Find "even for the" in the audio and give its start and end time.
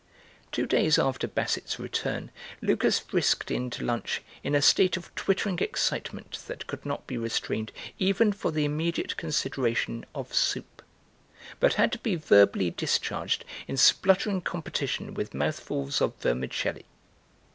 7.99-8.65